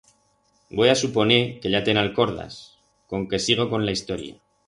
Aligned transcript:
Voi 0.77 0.87
a 0.93 0.99
suponer 1.01 1.37
que 1.65 1.73
ya 1.75 1.81
te'n 1.89 2.01
alcordas, 2.03 2.55
conque 3.13 3.43
sigo 3.47 3.69
con 3.75 3.85
la 3.89 3.97
historia. 3.99 4.35